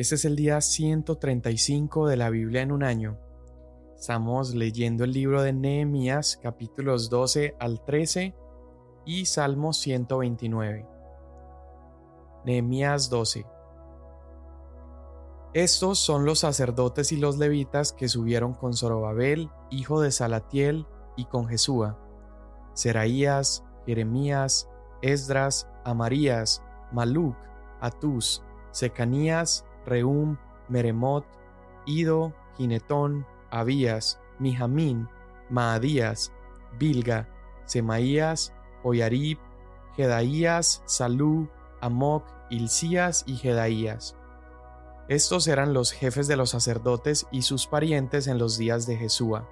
[0.00, 3.18] Este es el día 135 de la Biblia en un año.
[3.98, 8.34] Estamos leyendo el libro de Nehemías capítulos 12 al 13
[9.04, 10.86] y Salmo 129.
[12.46, 13.44] Nehemías 12.
[15.52, 21.26] Estos son los sacerdotes y los levitas que subieron con Zorobabel, hijo de Salatiel, y
[21.26, 21.98] con Jesúa,
[22.72, 24.66] Seraías, Jeremías,
[25.02, 27.36] Esdras, Amarías, Maluc,
[27.82, 30.36] Atus, Secanías, Reum,
[30.68, 31.24] Meremot,
[31.86, 35.08] Ido, Ginetón, Abías, Mijamín,
[35.48, 36.32] Maadías,
[36.78, 37.28] Bilga,
[37.64, 39.38] Semaías, Oyarib,
[39.96, 41.48] Jedaías, Salú,
[41.80, 44.16] Amoc, Ilcías y Jedaías.
[45.08, 49.48] Estos eran los jefes de los sacerdotes y sus parientes en los días de Jesúa.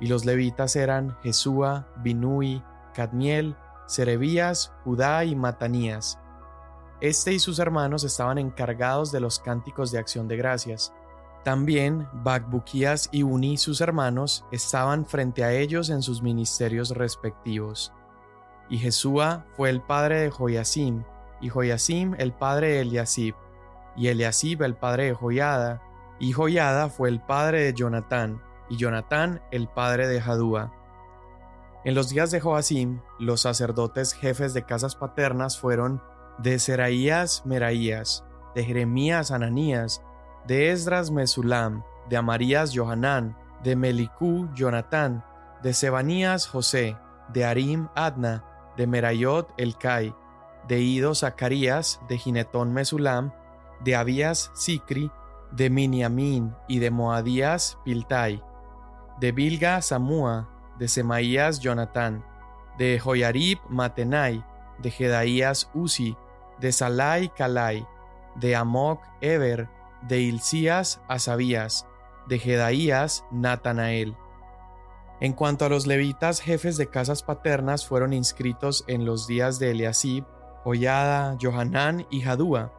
[0.00, 3.56] Y los levitas eran Jesúa, Binui, Cadmiel,
[3.86, 6.18] Serebías, Judá y Matanías.
[7.00, 10.94] Este y sus hermanos estaban encargados de los cánticos de acción de gracias.
[11.44, 17.92] También Bacbuquías y Uni, sus hermanos, estaban frente a ellos en sus ministerios respectivos.
[18.68, 21.04] Y Jesúa fue el padre de Joyasim,
[21.40, 23.34] y Joyasim el padre de Eliasib,
[23.94, 25.82] y Eliasib el padre de Joyada,
[26.18, 30.72] y Joyada fue el padre de Jonatán, y Jonatán el padre de Jadúa.
[31.84, 36.02] En los días de Joacim, los sacerdotes jefes de casas paternas fueron
[36.38, 40.02] de Seraías Meraías, de Jeremías Ananías,
[40.46, 45.24] de Esdras Mesulam, de Amarías Johanán, de Melicú Jonatán,
[45.62, 46.96] de Sebanías José,
[47.32, 48.44] de Arim Adna,
[48.76, 50.14] de Merayot Elcai,
[50.68, 53.32] de Ido Zacarías, de Ginetón Mesulam,
[53.84, 55.10] de Abías Sicri,
[55.52, 58.42] de Miniamín y de Moadías Piltai,
[59.20, 62.24] de Bilga Samúa, de Semaías Jonatán,
[62.78, 64.44] de Joyarib Matenai,
[64.78, 66.16] de Jedaías Uzi,
[66.60, 67.86] de Salai Calai,
[68.36, 69.68] de Amok Eber,
[70.02, 71.86] de Ilcías Asabías,
[72.26, 74.16] de Jedaías Natanael.
[75.20, 79.70] En cuanto a los levitas jefes de casas paternas fueron inscritos en los días de
[79.70, 80.24] Eliasib,
[80.62, 82.72] Joyada, Johanán y Jadúa,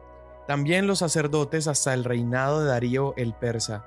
[0.46, 3.84] también los sacerdotes hasta el reinado de Darío el persa.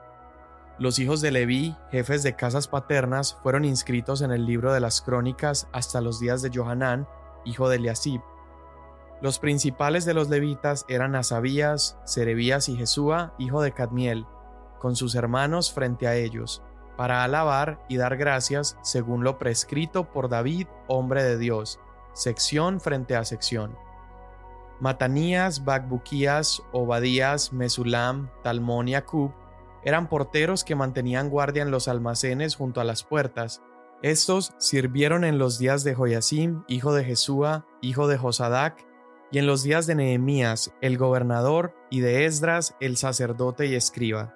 [0.77, 5.01] Los hijos de Leví, jefes de casas paternas, fueron inscritos en el libro de las
[5.01, 7.07] crónicas hasta los días de Johanán,
[7.45, 8.21] hijo de Eliasib.
[9.21, 14.25] Los principales de los levitas eran Asabías, Serebías y Jesúa, hijo de Cadmiel,
[14.79, 16.63] con sus hermanos frente a ellos,
[16.97, 21.79] para alabar y dar gracias según lo prescrito por David, hombre de Dios,
[22.13, 23.77] sección frente a sección.
[24.79, 29.31] Matanías, Bacbuquías, Obadías, Mesulam, Talmón y Acub
[29.83, 33.61] eran porteros que mantenían guardia en los almacenes junto a las puertas.
[34.01, 38.83] Estos sirvieron en los días de Joyasim, hijo de Jesúa, hijo de Josadac,
[39.31, 44.35] y en los días de Nehemías, el gobernador, y de Esdras, el sacerdote y escriba.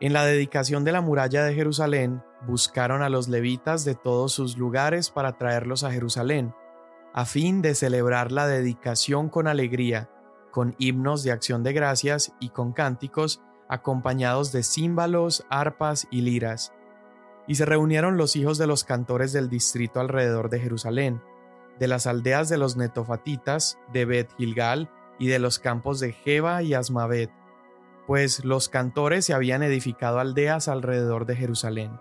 [0.00, 4.56] En la dedicación de la muralla de Jerusalén, buscaron a los levitas de todos sus
[4.56, 6.54] lugares para traerlos a Jerusalén,
[7.12, 10.10] a fin de celebrar la dedicación con alegría,
[10.50, 16.72] con himnos de acción de gracias y con cánticos, acompañados de címbalos, arpas y liras.
[17.48, 21.20] Y se reunieron los hijos de los cantores del distrito alrededor de Jerusalén,
[21.78, 26.62] de las aldeas de los netofatitas, de Bet Gilgal y de los campos de Jeba
[26.62, 27.30] y Asmavet,
[28.06, 32.00] pues los cantores se habían edificado aldeas alrededor de Jerusalén.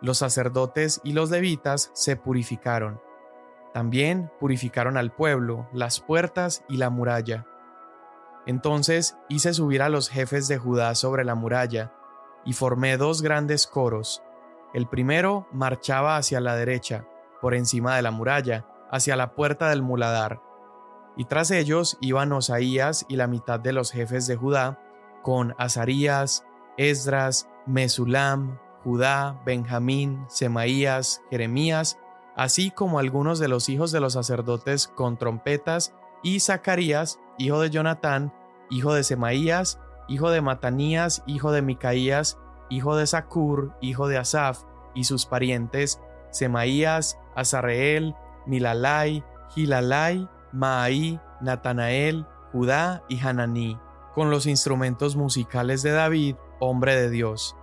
[0.00, 3.00] Los sacerdotes y los levitas se purificaron.
[3.74, 7.46] También purificaron al pueblo, las puertas y la muralla.
[8.46, 11.92] Entonces hice subir a los jefes de Judá sobre la muralla,
[12.44, 14.22] y formé dos grandes coros.
[14.72, 17.04] El primero marchaba hacia la derecha,
[17.40, 20.40] por encima de la muralla, hacia la puerta del muladar.
[21.16, 24.80] Y tras ellos iban Osaías y la mitad de los jefes de Judá,
[25.22, 26.44] con Azarías,
[26.76, 31.98] Esdras, Mesulam, Judá, Benjamín, Semaías, Jeremías,
[32.36, 37.70] así como algunos de los hijos de los sacerdotes con trompetas, y Zacarías, hijo de
[37.70, 38.32] Jonatán,
[38.70, 42.38] hijo de Semaías, hijo de Matanías, hijo de Micaías,
[42.68, 44.62] hijo de Zacur, hijo de Asaf,
[44.94, 46.00] y sus parientes,
[46.30, 48.14] Semaías, Azarreel,
[48.50, 49.24] Milalai,
[49.54, 53.78] Gilalai, Maaí, Natanael, Judá y Hananí,
[54.14, 57.56] con los instrumentos musicales de David, hombre de Dios.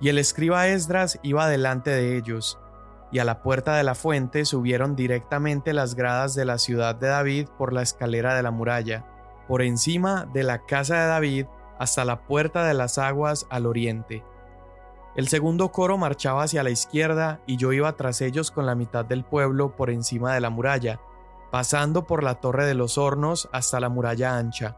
[0.00, 2.58] Y el escriba Esdras iba delante de ellos,
[3.12, 7.08] y a la puerta de la fuente subieron directamente las gradas de la ciudad de
[7.08, 9.04] David por la escalera de la muralla,
[9.46, 11.46] por encima de la casa de David
[11.78, 14.24] hasta la puerta de las aguas al oriente.
[15.16, 19.04] El segundo coro marchaba hacia la izquierda y yo iba tras ellos con la mitad
[19.04, 21.00] del pueblo por encima de la muralla,
[21.50, 24.76] pasando por la torre de los hornos hasta la muralla ancha.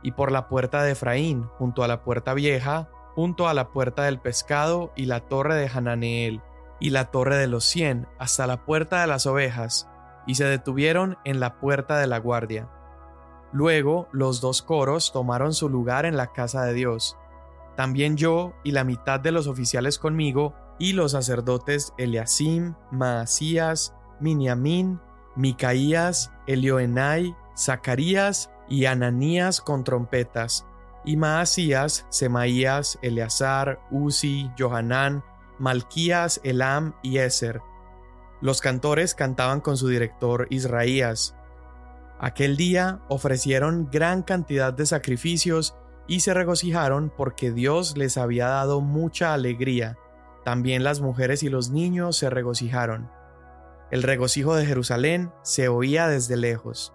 [0.00, 4.02] y por la puerta de Efraín, junto a la puerta vieja, junto a la puerta
[4.02, 6.42] del pescado y la torre de Hananeel,
[6.78, 9.88] y la torre de los cien, hasta la puerta de las ovejas,
[10.26, 12.68] y se detuvieron en la puerta de la guardia.
[13.50, 17.16] Luego los dos coros tomaron su lugar en la casa de Dios.
[17.76, 25.00] También yo y la mitad de los oficiales conmigo, y los sacerdotes Eliasim, Maasías, Miniamín,
[25.36, 30.66] Micaías, Elioenai, Zacarías y Ananías con trompetas,
[31.04, 35.22] y Maasías, Semaías, Eleazar, Uzi, Johanán,
[35.58, 37.60] Malquías, Elam y Eser.
[38.40, 41.34] Los cantores cantaban con su director Israías.
[42.18, 45.76] Aquel día ofrecieron gran cantidad de sacrificios
[46.06, 49.98] y se regocijaron porque Dios les había dado mucha alegría.
[50.44, 53.10] También las mujeres y los niños se regocijaron.
[53.90, 56.92] El regocijo de Jerusalén se oía desde lejos.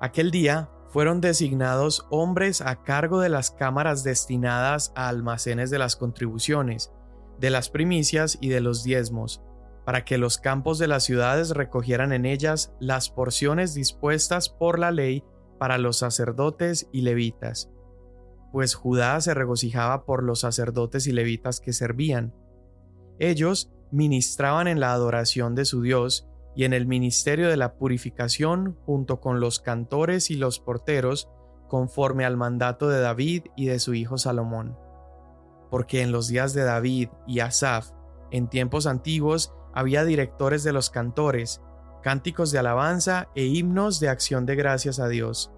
[0.00, 5.96] Aquel día fueron designados hombres a cargo de las cámaras destinadas a almacenes de las
[5.96, 6.92] contribuciones,
[7.38, 9.42] de las primicias y de los diezmos,
[9.84, 14.90] para que los campos de las ciudades recogieran en ellas las porciones dispuestas por la
[14.90, 15.24] ley
[15.58, 17.70] para los sacerdotes y levitas.
[18.56, 22.32] Pues Judá se regocijaba por los sacerdotes y levitas que servían.
[23.18, 28.78] Ellos ministraban en la adoración de su Dios y en el ministerio de la purificación
[28.86, 31.28] junto con los cantores y los porteros,
[31.68, 34.78] conforme al mandato de David y de su hijo Salomón.
[35.70, 37.90] Porque en los días de David y Asaf,
[38.30, 41.60] en tiempos antiguos, había directores de los cantores,
[42.02, 45.52] cánticos de alabanza e himnos de acción de gracias a Dios.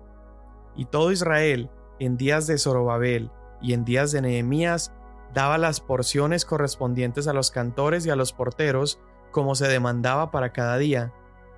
[0.74, 3.30] Y todo Israel, en días de Zorobabel
[3.60, 4.92] y en días de Nehemías,
[5.34, 8.98] daba las porciones correspondientes a los cantores y a los porteros,
[9.30, 11.12] como se demandaba para cada día,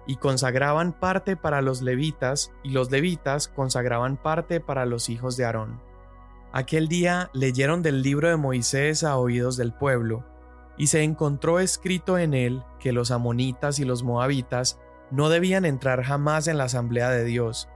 [0.07, 5.45] y consagraban parte para los levitas, y los levitas consagraban parte para los hijos de
[5.45, 5.81] Aarón.
[6.53, 10.25] Aquel día leyeron del libro de Moisés a oídos del pueblo,
[10.77, 16.03] y se encontró escrito en él que los amonitas y los moabitas no debían entrar
[16.03, 17.69] jamás en la asamblea de Dios,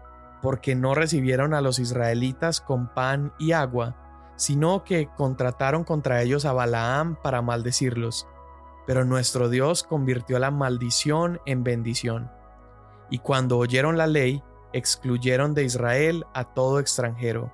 [0.44, 3.96] porque no recibieron a los israelitas con pan y agua,
[4.36, 8.28] sino que contrataron contra ellos a Balaam para maldecirlos
[8.86, 12.30] pero nuestro Dios convirtió la maldición en bendición.
[13.10, 14.42] Y cuando oyeron la ley,
[14.72, 17.52] excluyeron de Israel a todo extranjero.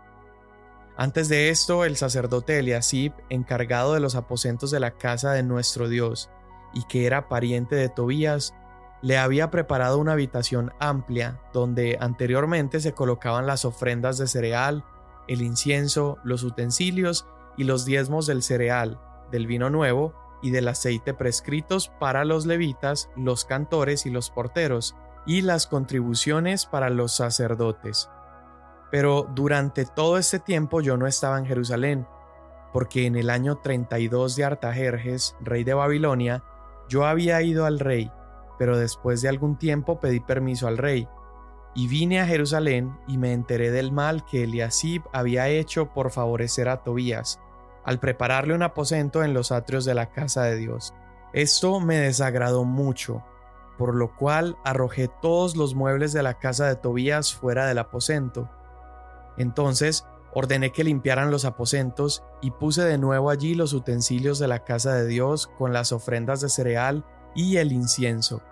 [0.96, 5.88] Antes de esto, el sacerdote Eliasib, encargado de los aposentos de la casa de nuestro
[5.88, 6.30] Dios,
[6.74, 8.54] y que era pariente de Tobías,
[9.02, 14.84] le había preparado una habitación amplia donde anteriormente se colocaban las ofrendas de cereal,
[15.28, 17.26] el incienso, los utensilios
[17.56, 19.00] y los diezmos del cereal,
[19.30, 24.96] del vino nuevo y del aceite prescritos para los levitas, los cantores y los porteros,
[25.26, 28.10] y las contribuciones para los sacerdotes.
[28.90, 32.06] Pero durante todo este tiempo yo no estaba en Jerusalén,
[32.72, 36.42] porque en el año 32 de Artajerjes, rey de Babilonia,
[36.88, 38.10] yo había ido al rey,
[38.60, 41.08] pero después de algún tiempo pedí permiso al rey,
[41.74, 46.68] y vine a Jerusalén y me enteré del mal que Eliasib había hecho por favorecer
[46.68, 47.40] a Tobías,
[47.86, 50.92] al prepararle un aposento en los atrios de la casa de Dios.
[51.32, 53.24] Esto me desagradó mucho,
[53.78, 58.50] por lo cual arrojé todos los muebles de la casa de Tobías fuera del aposento.
[59.38, 64.64] Entonces ordené que limpiaran los aposentos y puse de nuevo allí los utensilios de la
[64.64, 68.42] casa de Dios con las ofrendas de cereal y el incienso.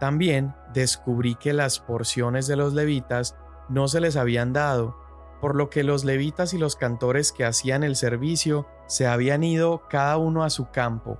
[0.00, 3.36] También descubrí que las porciones de los levitas
[3.68, 4.96] no se les habían dado,
[5.40, 9.82] por lo que los levitas y los cantores que hacían el servicio se habían ido
[9.88, 11.18] cada uno a su campo.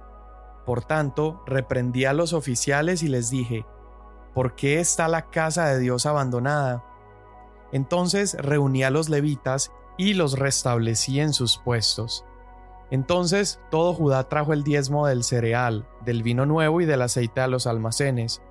[0.64, 3.66] Por tanto, reprendí a los oficiales y les dije,
[4.34, 6.84] ¿por qué está la casa de Dios abandonada?
[7.72, 12.24] Entonces reuní a los levitas y los restablecí en sus puestos.
[12.90, 17.46] Entonces todo Judá trajo el diezmo del cereal, del vino nuevo y del aceite a
[17.46, 18.42] los almacenes,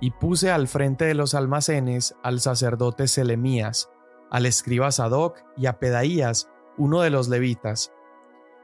[0.00, 3.90] y puse al frente de los almacenes al sacerdote Selemías,
[4.30, 7.92] al escriba Sadoc y a Pedaías, uno de los levitas.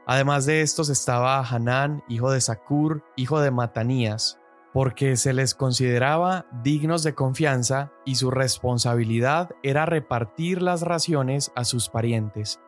[0.05, 4.39] Además de estos estaba Hanán, hijo de Sacur, hijo de Matanías,
[4.73, 11.65] porque se les consideraba dignos de confianza y su responsabilidad era repartir las raciones a
[11.65, 12.59] sus parientes.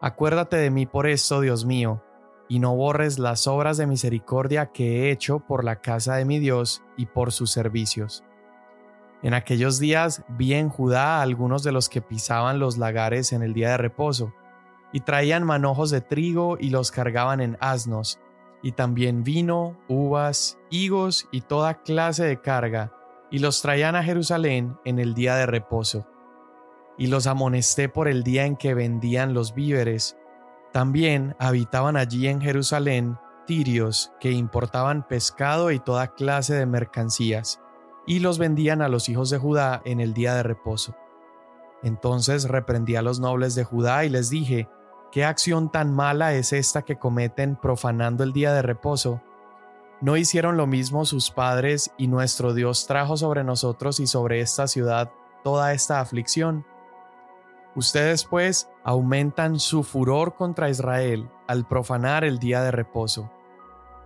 [0.00, 2.02] Acuérdate de mí por esto, Dios mío,
[2.48, 6.38] y no borres las obras de misericordia que he hecho por la casa de mi
[6.38, 8.24] Dios y por sus servicios.
[9.22, 13.42] En aquellos días vi en Judá a algunos de los que pisaban los lagares en
[13.42, 14.34] el día de reposo,
[14.92, 18.18] y traían manojos de trigo y los cargaban en asnos,
[18.62, 22.92] y también vino, uvas, higos y toda clase de carga,
[23.30, 26.06] y los traían a Jerusalén en el día de reposo.
[26.98, 30.16] y los amonesté por el día en que vendían los víveres.
[30.72, 37.60] También habitaban allí en Jerusalén tirios que importaban pescado y toda clase de mercancías,
[38.06, 40.96] y los vendían a los hijos de Judá en el día de reposo.
[41.82, 44.68] Entonces reprendí a los nobles de Judá y les dije,
[45.10, 49.20] ¿qué acción tan mala es esta que cometen profanando el día de reposo?
[50.00, 54.66] ¿No hicieron lo mismo sus padres y nuestro Dios trajo sobre nosotros y sobre esta
[54.66, 55.12] ciudad
[55.44, 56.64] toda esta aflicción?
[57.74, 63.30] Ustedes pues aumentan su furor contra Israel al profanar el día de reposo.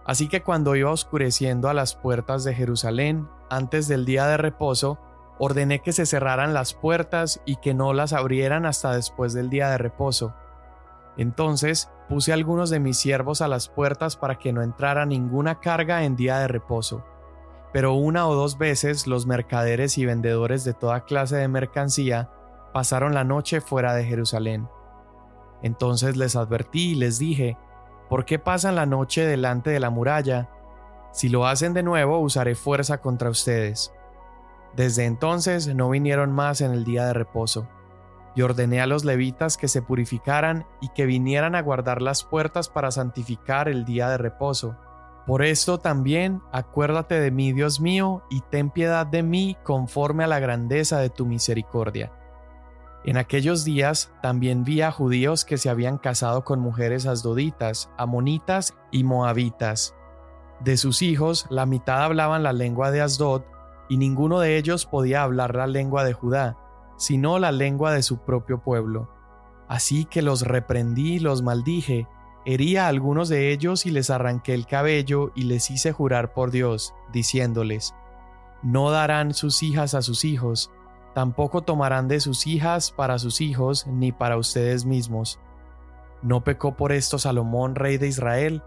[0.04, 5.00] Así que cuando iba oscureciendo a las puertas de Jerusalén, antes del día de reposo,
[5.38, 9.68] ordené que se cerraran las puertas y que no las abrieran hasta después del día
[9.68, 10.32] de reposo.
[11.16, 16.04] Entonces puse algunos de mis siervos a las puertas para que no entrara ninguna carga
[16.04, 17.04] en día de reposo.
[17.72, 22.30] Pero una o dos veces los mercaderes y vendedores de toda clase de mercancía
[22.76, 24.68] pasaron la noche fuera de Jerusalén.
[25.62, 27.56] Entonces les advertí y les dije,
[28.10, 30.50] ¿por qué pasan la noche delante de la muralla?
[31.10, 33.94] Si lo hacen de nuevo, usaré fuerza contra ustedes.
[34.74, 37.66] Desde entonces no vinieron más en el día de reposo,
[38.34, 42.68] y ordené a los levitas que se purificaran y que vinieran a guardar las puertas
[42.68, 44.76] para santificar el día de reposo.
[45.26, 50.26] Por esto también acuérdate de mí, Dios mío, y ten piedad de mí conforme a
[50.26, 52.12] la grandeza de tu misericordia.
[53.06, 58.76] En aquellos días también vi a judíos que se habían casado con mujeres asdoditas, amonitas
[58.90, 59.94] y moabitas.
[60.58, 63.42] De sus hijos, la mitad hablaban la lengua de Asdod
[63.88, 66.58] y ninguno de ellos podía hablar la lengua de Judá,
[66.96, 69.08] sino la lengua de su propio pueblo.
[69.68, 72.08] Así que los reprendí y los maldije,
[72.44, 76.50] herí a algunos de ellos y les arranqué el cabello y les hice jurar por
[76.50, 77.94] Dios, diciéndoles,
[78.64, 80.72] No darán sus hijas a sus hijos,
[81.16, 85.40] tampoco tomarán de sus hijas para sus hijos ni para ustedes mismos.
[86.20, 88.62] ¿No pecó por esto Salomón, rey de Israel?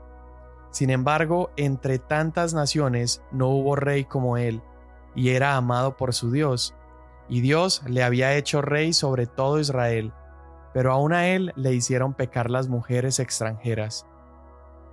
[0.72, 4.63] Sin embargo, entre tantas naciones no hubo rey como él,
[5.13, 6.74] y era amado por su Dios,
[7.27, 10.12] y Dios le había hecho rey sobre todo Israel,
[10.74, 14.08] pero aún a él le hicieron pecar las mujeres extranjeras.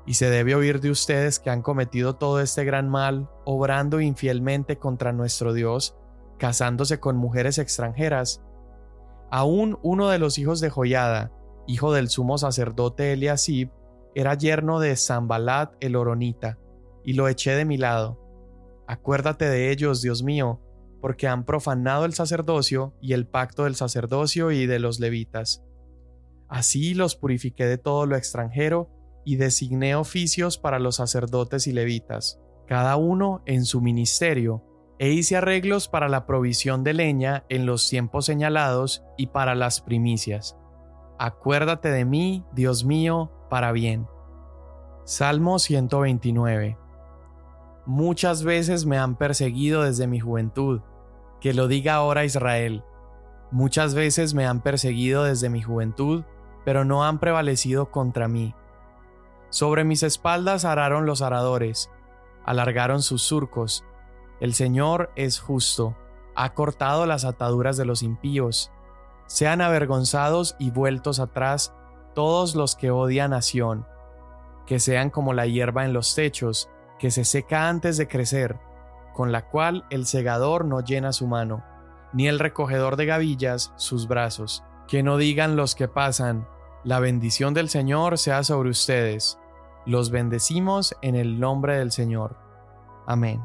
[0.04, 4.78] Y se debe oír de ustedes que han cometido todo este gran mal, obrando infielmente
[4.78, 5.96] contra nuestro Dios,
[6.38, 8.42] casándose con mujeres extranjeras.
[9.30, 11.32] Aún uno de los hijos de Joyada,
[11.66, 13.70] hijo del sumo sacerdote Eliasib,
[14.14, 16.58] era yerno de Zambalat el Oronita,
[17.04, 18.26] y lo eché de mi lado
[18.86, 20.60] Acuérdate de ellos, Dios mío,
[21.00, 25.64] porque han profanado el sacerdocio y el pacto del sacerdocio y de los levitas.
[26.48, 28.88] Así los purifiqué de todo lo extranjero
[29.24, 34.62] y designé oficios para los sacerdotes y levitas, cada uno en su ministerio,
[34.98, 39.80] e hice arreglos para la provisión de leña en los tiempos señalados y para las
[39.80, 40.56] primicias.
[41.18, 44.06] Acuérdate de mí, Dios mío, para bien.
[45.04, 46.78] Salmo 129
[47.86, 50.80] Muchas veces me han perseguido desde mi juventud.
[51.40, 52.82] Que lo diga ahora Israel.
[53.52, 56.24] Muchas veces me han perseguido desde mi juventud,
[56.64, 58.54] pero no han prevalecido contra mí.
[59.50, 61.88] Sobre mis espaldas araron los aradores,
[62.44, 63.84] alargaron sus surcos.
[64.40, 65.96] El Señor es justo,
[66.34, 68.70] ha cortado las ataduras de los impíos.
[69.26, 71.74] Sean avergonzados y vueltos atrás
[72.14, 73.86] todos los que odian a Sión,
[74.66, 78.58] que sean como la hierba en los techos, que se seca antes de crecer,
[79.14, 81.64] con la cual el segador no llena su mano,
[82.12, 84.62] ni el recogedor de gavillas sus brazos.
[84.86, 86.46] Que no digan los que pasan,
[86.84, 89.38] la bendición del Señor sea sobre ustedes.
[89.86, 92.36] Los bendecimos en el nombre del Señor.
[93.06, 93.42] Amén.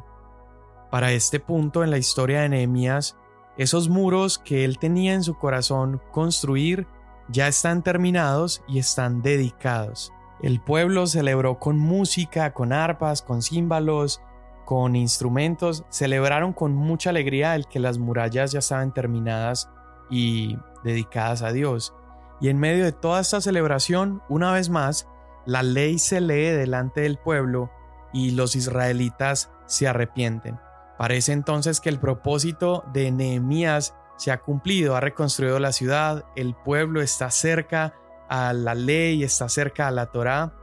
[0.91, 3.17] Para este punto en la historia de Nehemías,
[3.57, 6.85] esos muros que él tenía en su corazón construir
[7.29, 10.11] ya están terminados y están dedicados.
[10.41, 14.21] El pueblo celebró con música, con arpas, con címbalos,
[14.65, 19.69] con instrumentos, celebraron con mucha alegría el que las murallas ya estaban terminadas
[20.09, 21.93] y dedicadas a Dios.
[22.41, 25.07] Y en medio de toda esta celebración, una vez más,
[25.45, 27.71] la ley se lee delante del pueblo
[28.11, 30.59] y los israelitas se arrepienten.
[31.01, 36.53] Parece entonces que el propósito de Nehemías se ha cumplido, ha reconstruido la ciudad, el
[36.53, 37.95] pueblo está cerca
[38.29, 40.53] a la ley, está cerca a la Torá.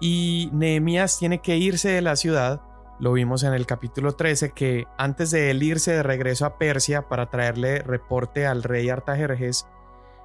[0.00, 2.62] Y Nehemías tiene que irse de la ciudad.
[2.98, 7.06] Lo vimos en el capítulo 13 que antes de él irse de regreso a Persia
[7.10, 9.66] para traerle reporte al rey Artajerjes,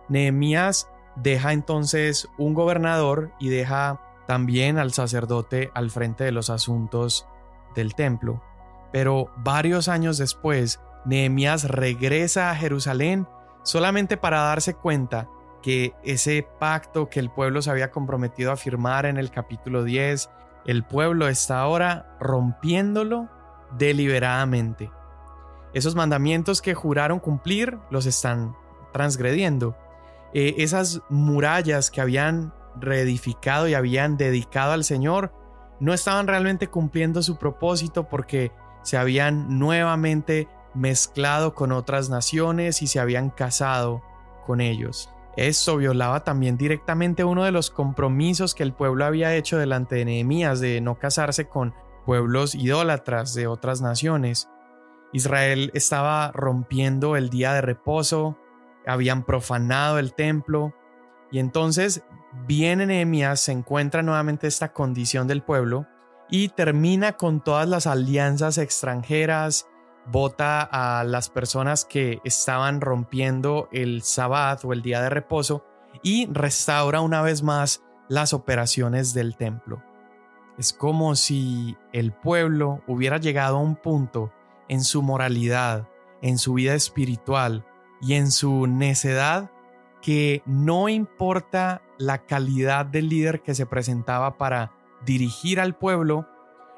[0.07, 7.27] Nehemías deja entonces un gobernador y deja también al sacerdote al frente de los asuntos
[7.75, 8.41] del templo.
[8.91, 13.27] Pero varios años después, Nehemías regresa a Jerusalén
[13.63, 15.27] solamente para darse cuenta
[15.61, 20.29] que ese pacto que el pueblo se había comprometido a firmar en el capítulo 10,
[20.65, 23.29] el pueblo está ahora rompiéndolo
[23.77, 24.91] deliberadamente.
[25.73, 28.55] Esos mandamientos que juraron cumplir los están
[28.91, 29.77] transgrediendo.
[30.33, 35.33] Eh, esas murallas que habían reedificado y habían dedicado al Señor
[35.79, 38.51] no estaban realmente cumpliendo su propósito porque
[38.83, 44.01] se habían nuevamente mezclado con otras naciones y se habían casado
[44.45, 45.09] con ellos.
[45.37, 50.05] Esto violaba también directamente uno de los compromisos que el pueblo había hecho delante de
[50.05, 51.73] Nehemías de no casarse con
[52.05, 54.49] pueblos idólatras de otras naciones.
[55.13, 58.37] Israel estaba rompiendo el día de reposo,
[58.85, 60.73] habían profanado el templo,
[61.31, 62.03] y entonces
[62.45, 65.87] viene Nehemías, se encuentra nuevamente esta condición del pueblo
[66.31, 69.67] y termina con todas las alianzas extranjeras,
[70.07, 75.63] vota a las personas que estaban rompiendo el sabbat o el día de reposo
[76.01, 79.83] y restaura una vez más las operaciones del templo.
[80.57, 84.31] Es como si el pueblo hubiera llegado a un punto
[84.69, 85.89] en su moralidad,
[86.21, 87.65] en su vida espiritual
[88.01, 89.51] y en su necedad
[90.01, 94.71] que no importa la calidad del líder que se presentaba para
[95.05, 96.27] dirigir al pueblo,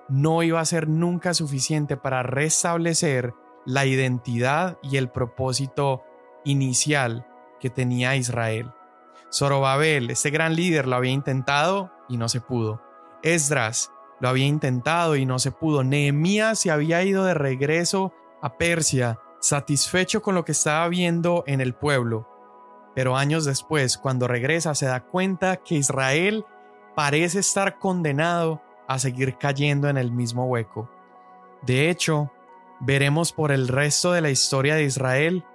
[0.10, 3.34] no iba a ser nunca suficiente para restablecer
[3.66, 6.04] la identidad y el propósito
[6.44, 7.26] inicial
[7.60, 8.72] que tenía Israel.
[9.32, 12.82] Zorobabel, este gran líder, lo había intentado y no se pudo.
[13.24, 15.84] Esdras lo había intentado y no se pudo.
[15.84, 21.62] Nehemías se había ido de regreso a Persia, satisfecho con lo que estaba viendo en
[21.62, 22.30] el pueblo.
[22.96, 26.46] Pero años después, cuando regresa, se da cuenta que Israel
[26.96, 30.90] parece estar condenado a seguir cayendo en el mismo hueco.
[31.62, 32.32] De hecho,
[32.80, 35.46] veremos por el resto de la historia de Israel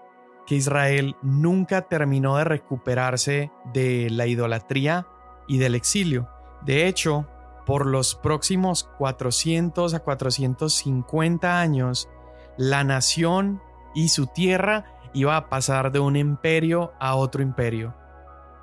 [0.47, 5.07] que Israel nunca terminó de recuperarse de la idolatría
[5.47, 6.29] y del exilio.
[6.63, 7.29] De hecho,
[7.67, 12.09] por los próximos 400 a 450 años,
[12.57, 13.61] la nación
[13.95, 17.95] y su tierra iba a pasar de un imperio a otro imperio.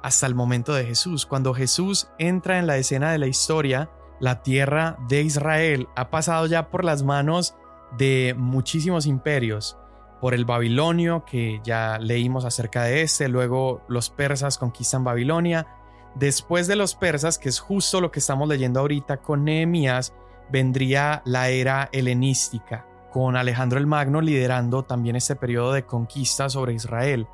[0.06, 1.26] Hasta el momento de Jesús.
[1.26, 3.90] Cuando Jesús entra en la escena de la historia,
[4.20, 7.56] la tierra de Israel ha pasado ya por las manos
[7.98, 9.80] de muchísimos imperios,
[10.22, 15.66] por el babilonio, que ya leímos acerca de este, luego los persas conquistan Babilonia,
[16.14, 20.14] después de los persas, que es justo lo que estamos leyendo ahorita con Nehemías,
[20.52, 26.76] vendría la era helenística, con Alejandro el Magno liderando también este periodo de conquista sobre
[26.76, 27.28] Israel.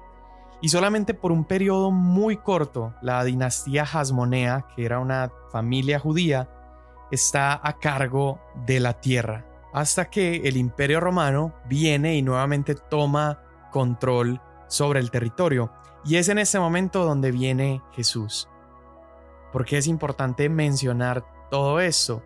[0.61, 6.49] Y solamente por un periodo muy corto, la dinastía Hasmonea, que era una familia judía,
[7.11, 13.41] está a cargo de la tierra, hasta que el imperio romano viene y nuevamente toma
[13.71, 15.71] control sobre el territorio.
[16.05, 18.47] Y es en ese momento donde viene Jesús.
[19.51, 22.23] ¿Por qué es importante mencionar todo esto?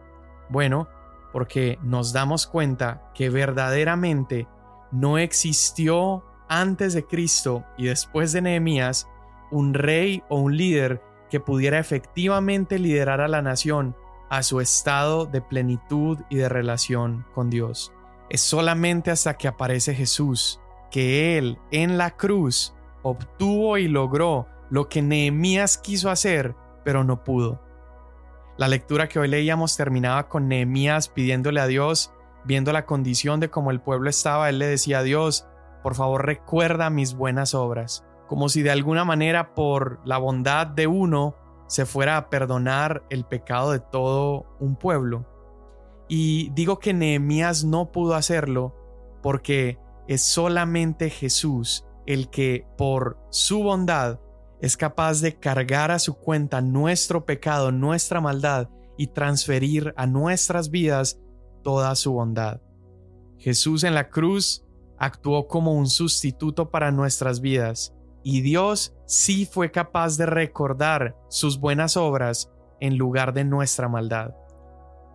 [0.50, 0.88] Bueno,
[1.32, 4.48] porque nos damos cuenta que verdaderamente
[4.92, 9.08] no existió antes de Cristo y después de Nehemías
[9.52, 13.96] un rey o un líder que pudiera efectivamente liderar a la nación
[14.30, 17.94] a su estado de plenitud y de relación con Dios.
[18.30, 20.60] Es solamente hasta que aparece Jesús
[20.92, 27.24] que Él en la cruz obtuvo y logró lo que Nehemías quiso hacer, pero no
[27.24, 27.62] pudo.
[28.58, 32.14] La lectura que hoy leíamos terminaba con Nehemías pidiéndole a Dios,
[32.46, 35.46] viendo la condición de cómo el pueblo estaba, él le decía a Dios,
[35.86, 40.88] por favor recuerda mis buenas obras, como si de alguna manera por la bondad de
[40.88, 41.36] uno
[41.68, 45.28] se fuera a perdonar el pecado de todo un pueblo.
[46.08, 48.74] Y digo que Nehemías no pudo hacerlo
[49.22, 54.20] porque es solamente Jesús el que por su bondad
[54.62, 60.72] es capaz de cargar a su cuenta nuestro pecado, nuestra maldad y transferir a nuestras
[60.72, 61.20] vidas
[61.62, 62.60] toda su bondad.
[63.38, 64.65] Jesús en la cruz
[64.98, 67.96] actuó como un sustituto para nuestras vidas
[68.28, 74.34] y Dios sí fue capaz de recordar sus buenas obras en lugar de nuestra maldad.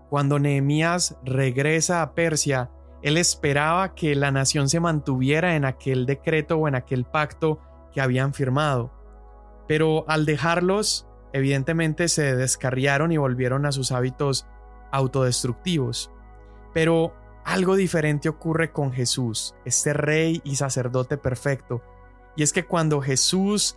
[0.08, 2.70] Cuando Nehemías regresa a Persia,
[3.02, 7.58] él esperaba que la nación se mantuviera en aquel decreto o en aquel pacto
[7.92, 8.92] que habían firmado.
[9.66, 14.46] Pero al dejarlos, evidentemente se descarriaron y volvieron a sus hábitos
[14.92, 16.12] autodestructivos.
[16.72, 17.12] Pero
[17.44, 21.82] algo diferente ocurre con Jesús, este rey y sacerdote perfecto,
[22.36, 23.76] y es que cuando Jesús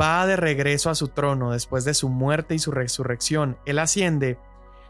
[0.00, 4.38] va de regreso a su trono después de su muerte y su resurrección, Él asciende,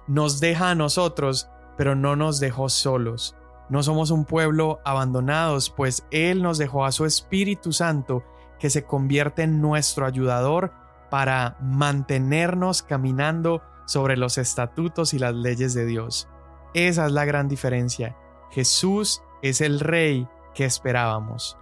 [0.07, 3.37] nos deja a nosotros, pero no nos dejó solos.
[3.69, 8.25] No somos un pueblo abandonados, pues Él nos dejó a su Espíritu Santo,
[8.59, 10.73] que se convierte en nuestro ayudador
[11.11, 16.29] para mantenernos caminando sobre los estatutos y las leyes de Dios.
[16.77, 18.15] Esa es la gran diferencia.
[18.51, 21.57] Jesús es el Rey que esperábamos.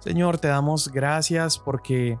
[0.00, 2.18] Señor, te damos gracias porque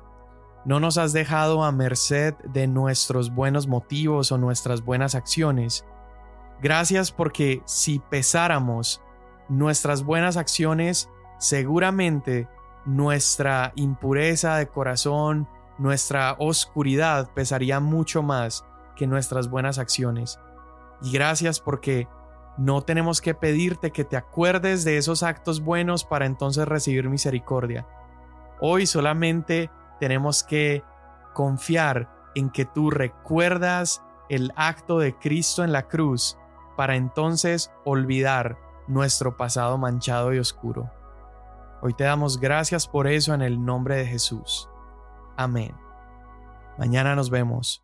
[0.64, 5.84] no nos has dejado a merced de nuestros buenos motivos o nuestras buenas acciones.
[6.62, 9.02] Gracias porque si pesáramos
[9.50, 12.48] nuestras buenas acciones, seguramente
[12.86, 18.64] nuestra impureza de corazón, nuestra oscuridad pesaría mucho más
[18.96, 20.38] que nuestras buenas acciones.
[21.04, 22.08] Y gracias porque
[22.56, 27.86] no tenemos que pedirte que te acuerdes de esos actos buenos para entonces recibir misericordia.
[28.58, 30.82] Hoy solamente tenemos que
[31.34, 36.38] confiar en que tú recuerdas el acto de Cristo en la cruz
[36.74, 40.90] para entonces olvidar nuestro pasado manchado y oscuro.
[41.82, 44.70] Hoy te damos gracias por eso en el nombre de Jesús.
[45.36, 45.74] Amén.
[46.78, 47.83] Mañana nos vemos.